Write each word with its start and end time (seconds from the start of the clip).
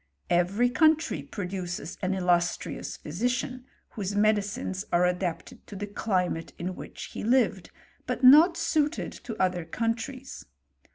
Every 0.31 0.71
country 0.71 1.21
pro 1.21 1.45
4uces 1.45 1.95
an 2.01 2.15
illustrious 2.15 2.97
physician, 2.97 3.65
whose 3.89 4.15
medicines 4.15 4.83
are 4.91 5.05
adapted 5.05 5.67
to 5.67 5.75
the 5.75 5.85
climate 5.85 6.53
in 6.57 6.73
which 6.75 7.11
he 7.13 7.23
lived, 7.23 7.69
but 8.07 8.23
not 8.23 8.57
suited 8.57 9.11
to 9.11 9.39
other 9.39 9.63
countries. 9.63 10.43